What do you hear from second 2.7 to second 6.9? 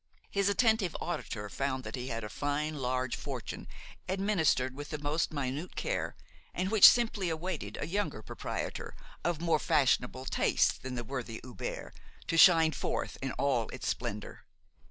large fortune administered with the most minute care, and which